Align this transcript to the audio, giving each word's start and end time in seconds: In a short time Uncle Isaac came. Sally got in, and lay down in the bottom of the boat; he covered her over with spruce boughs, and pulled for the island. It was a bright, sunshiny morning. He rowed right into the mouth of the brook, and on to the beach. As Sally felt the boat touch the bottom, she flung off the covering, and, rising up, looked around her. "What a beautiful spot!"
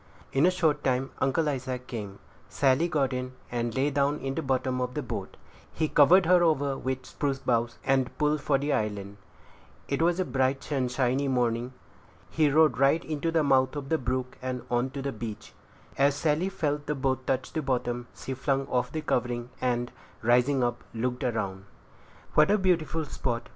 In 0.33 0.47
a 0.47 0.49
short 0.49 0.83
time 0.83 1.11
Uncle 1.19 1.47
Isaac 1.47 1.85
came. 1.85 2.17
Sally 2.49 2.87
got 2.87 3.13
in, 3.13 3.33
and 3.51 3.75
lay 3.75 3.91
down 3.91 4.17
in 4.17 4.33
the 4.33 4.41
bottom 4.41 4.81
of 4.81 4.95
the 4.95 5.03
boat; 5.03 5.37
he 5.71 5.87
covered 5.87 6.25
her 6.25 6.41
over 6.41 6.75
with 6.75 7.05
spruce 7.05 7.37
boughs, 7.37 7.77
and 7.85 8.17
pulled 8.17 8.41
for 8.41 8.57
the 8.57 8.73
island. 8.73 9.17
It 9.87 10.01
was 10.01 10.19
a 10.19 10.25
bright, 10.25 10.63
sunshiny 10.63 11.27
morning. 11.27 11.73
He 12.31 12.49
rowed 12.49 12.79
right 12.79 13.05
into 13.05 13.29
the 13.29 13.43
mouth 13.43 13.75
of 13.75 13.89
the 13.89 13.99
brook, 13.99 14.39
and 14.41 14.63
on 14.71 14.89
to 14.89 15.03
the 15.03 15.11
beach. 15.11 15.53
As 15.99 16.15
Sally 16.15 16.49
felt 16.49 16.87
the 16.87 16.95
boat 16.95 17.27
touch 17.27 17.53
the 17.53 17.61
bottom, 17.61 18.07
she 18.15 18.33
flung 18.33 18.65
off 18.69 18.91
the 18.91 19.01
covering, 19.01 19.51
and, 19.61 19.91
rising 20.23 20.63
up, 20.63 20.83
looked 20.95 21.23
around 21.23 21.57
her. 21.57 21.63
"What 22.33 22.49
a 22.49 22.57
beautiful 22.57 23.05
spot!" 23.05 23.49